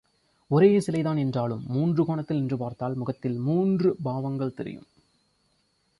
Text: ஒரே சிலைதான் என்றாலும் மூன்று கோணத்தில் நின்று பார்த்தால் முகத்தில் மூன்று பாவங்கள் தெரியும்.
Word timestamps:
ஒரே 0.47 0.79
சிலைதான் 0.79 1.17
என்றாலும் 1.17 1.63
மூன்று 1.67 2.05
கோணத்தில் 2.05 2.37
நின்று 2.37 2.57
பார்த்தால் 2.57 2.93
முகத்தில் 2.93 3.37
மூன்று 3.37 3.95
பாவங்கள் 4.03 4.53
தெரியும். 4.53 4.87